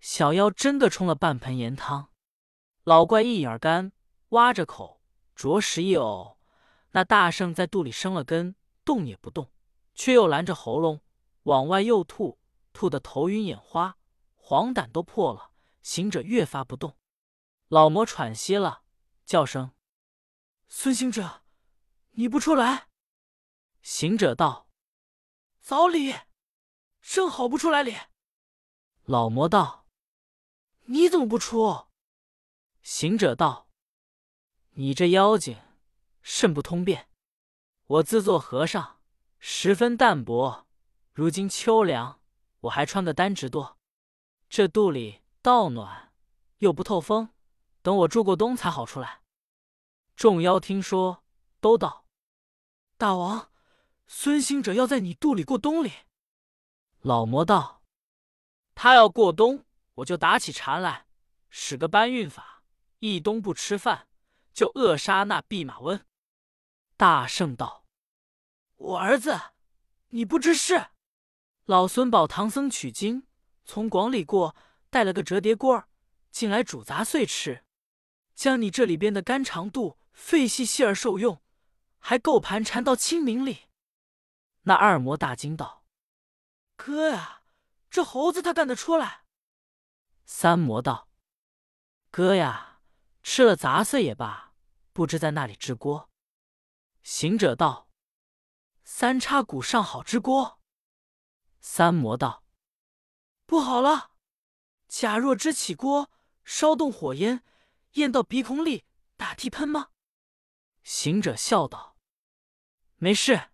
[0.00, 2.10] 小妖真的冲了半盆盐汤，
[2.82, 3.92] 老怪一眼干，
[4.30, 5.00] 挖着口，
[5.34, 6.36] 着实一呕。
[6.90, 9.50] 那大圣在肚里生了根，动也不动，
[9.94, 11.00] 却又拦着喉咙，
[11.44, 12.38] 往外又吐，
[12.74, 13.96] 吐得头晕眼花，
[14.34, 15.52] 黄疸都破了。
[15.80, 16.98] 行者越发不动。
[17.74, 18.84] 老魔喘息了，
[19.24, 19.72] 叫声
[20.70, 21.42] ：“孙行者，
[22.12, 22.86] 你不出来？”
[23.82, 24.70] 行者道
[25.60, 26.14] ：“早礼，
[27.00, 27.96] 正好不出来哩。”
[29.06, 29.88] 老魔道
[30.86, 31.86] ：“你怎么不出？”
[32.80, 33.68] 行者道
[34.78, 35.60] ：“你这妖精，
[36.22, 37.10] 甚不通便。
[37.86, 39.00] 我自做和尚，
[39.40, 40.68] 十分淡薄。
[41.12, 42.20] 如今秋凉，
[42.60, 43.76] 我还穿个单直多，
[44.48, 46.12] 这肚里倒暖，
[46.58, 47.30] 又不透风。”
[47.84, 49.20] 等我住过冬才好出来。
[50.16, 51.22] 众妖听说，
[51.60, 52.06] 都道
[52.96, 53.52] ：“大王，
[54.06, 55.92] 孙行者要在你肚里过冬哩。”
[57.04, 57.82] 老魔道
[58.74, 59.66] ：“他要过冬，
[59.96, 61.08] 我就打起禅来，
[61.50, 62.62] 使个搬运法，
[63.00, 64.08] 一冬不吃饭，
[64.54, 66.06] 就扼杀那弼马温。”
[66.96, 67.84] 大圣道
[68.76, 69.38] ：“我儿子，
[70.08, 70.86] 你不知事。
[71.66, 73.26] 老孙保唐僧取经，
[73.66, 74.56] 从广里过，
[74.88, 75.88] 带了个折叠锅儿，
[76.30, 77.62] 进来煮杂碎吃。”
[78.34, 81.40] 将你这里边的肝肠肚肺细细而受用，
[81.98, 83.68] 还够盘缠到清明里。
[84.62, 85.84] 那二魔大惊道
[86.76, 87.42] ：“哥呀，
[87.90, 89.24] 这猴子他干得出来？”
[90.26, 91.08] 三魔道
[92.10, 92.80] ：“哥呀，
[93.22, 94.54] 吃了杂碎也罢，
[94.92, 96.10] 不知在那里支锅。”
[97.02, 97.88] 行者道
[98.84, 100.60] ：“三叉骨上好支锅。”
[101.60, 102.44] 三魔道
[103.46, 104.12] ：“不好了，
[104.88, 106.10] 假若支起锅，
[106.44, 107.44] 烧动火焰。”
[107.94, 108.84] 咽到鼻孔里
[109.16, 109.90] 打地喷吗？
[110.82, 111.96] 行者笑道
[112.96, 113.50] ：“没事，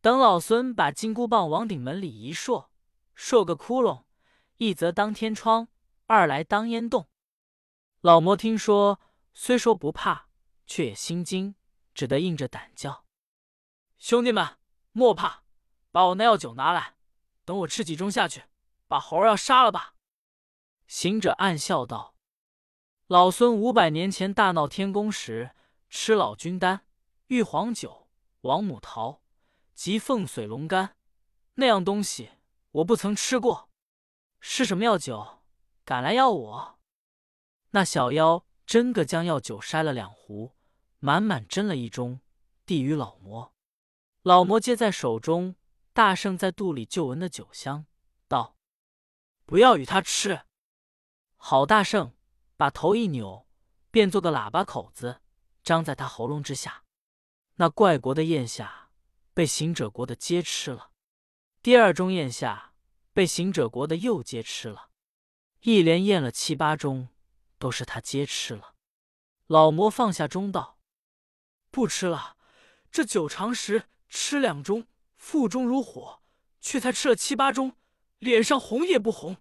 [0.00, 2.70] 等老孙把金箍棒往顶门里一硕，
[3.14, 4.04] 硕个窟窿，
[4.56, 5.68] 一则当天窗，
[6.06, 7.08] 二来当烟洞。”
[8.02, 9.00] 老魔听说，
[9.34, 10.28] 虽说不怕，
[10.66, 11.54] 却也心惊，
[11.94, 13.06] 只得硬着胆叫
[13.98, 14.58] ：“兄弟们，
[14.92, 15.44] 莫怕，
[15.92, 16.96] 把我那药酒拿来，
[17.44, 18.44] 等我吃几盅下去，
[18.88, 19.94] 把猴儿要杀了吧。”
[20.88, 22.16] 行者暗笑道。
[23.10, 25.50] 老孙五百年前大闹天宫时，
[25.88, 26.86] 吃老君丹、
[27.26, 28.06] 玉皇酒、
[28.42, 29.20] 王母桃
[29.74, 30.94] 及凤髓龙肝，
[31.54, 32.30] 那样东西
[32.70, 33.68] 我不曾吃过。
[34.38, 35.40] 是什么药酒？
[35.84, 36.78] 敢来要我？
[37.70, 40.54] 那小妖真个将药酒筛了两壶，
[41.00, 42.20] 满满斟了一盅，
[42.64, 43.52] 递与老魔。
[44.22, 45.56] 老魔接在手中，
[45.92, 47.86] 大圣在肚里就闻的酒香，
[48.28, 48.54] 道
[49.44, 50.42] ：“不要与他吃。”
[51.36, 52.12] 好大圣。
[52.60, 53.46] 把头一扭，
[53.90, 55.22] 变做个喇叭口子，
[55.62, 56.84] 张在他喉咙之下。
[57.54, 58.90] 那怪国的咽下
[59.32, 60.90] 被行者国的皆吃了，
[61.62, 62.74] 第二盅咽下
[63.14, 64.90] 被行者国的又皆吃了，
[65.60, 67.08] 一连咽了七八盅，
[67.58, 68.74] 都是他皆吃了。
[69.46, 70.78] 老魔放下盅道
[71.72, 72.36] ：“不吃了，
[72.92, 74.84] 这酒长时吃两盅，
[75.16, 76.20] 腹中如火，
[76.60, 77.72] 却才吃了七八盅，
[78.18, 79.38] 脸上红也不红。”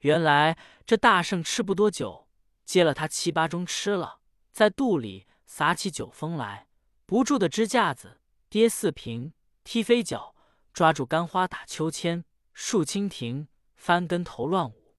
[0.00, 2.27] 原来这大圣吃不多酒，
[2.68, 4.20] 接了他七八盅吃了，
[4.52, 6.68] 在肚里撒起酒疯来，
[7.06, 9.32] 不住的支架子、跌四平、
[9.64, 10.36] 踢飞脚、
[10.74, 14.94] 抓住干花打秋千、竖蜻蜓、翻跟头乱舞。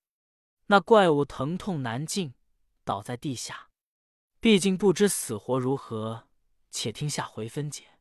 [0.66, 2.34] 那怪物疼痛难禁，
[2.84, 3.70] 倒在地下。
[4.40, 6.28] 毕竟不知死活如何，
[6.72, 7.99] 且听下回分解。